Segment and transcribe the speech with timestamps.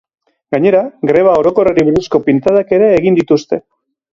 [0.55, 0.79] Gainera,
[1.11, 3.63] greba orokorrari buruzko pintadak ere egin dituzte.